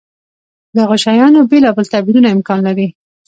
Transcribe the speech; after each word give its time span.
دغو 0.77 0.95
شیانو 1.03 1.41
بېلابېل 1.49 1.87
تعبیرونه 1.93 2.27
امکان 2.35 2.59
لري. 2.67 2.87